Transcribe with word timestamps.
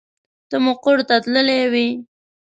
ته 0.49 0.57
مقر 0.65 0.97
ته 1.07 1.15
تللې 1.23 1.61
وې. 1.71 1.87